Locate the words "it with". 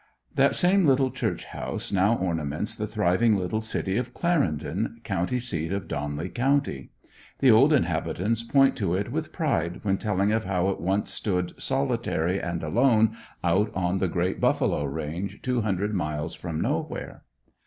8.95-9.31